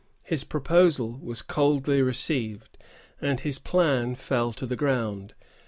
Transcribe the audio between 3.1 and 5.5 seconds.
and his plan fell to the ground.